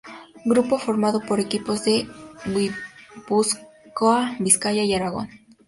[0.45, 2.07] Grupo formado por equipos de
[2.47, 5.29] Guipúzcoa, Vizcaya y Aragón.